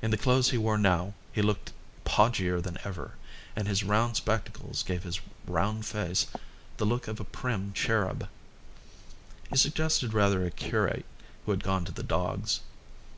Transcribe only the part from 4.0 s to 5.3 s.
spectacles gave his